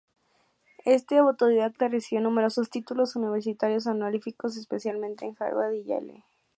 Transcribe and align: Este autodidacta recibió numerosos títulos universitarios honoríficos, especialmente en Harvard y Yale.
Este 0.85 1.19
autodidacta 1.19 1.87
recibió 1.87 2.23
numerosos 2.23 2.71
títulos 2.71 3.15
universitarios 3.15 3.85
honoríficos, 3.85 4.57
especialmente 4.57 5.27
en 5.27 5.35
Harvard 5.39 5.73
y 5.73 5.83
Yale. 5.83 6.23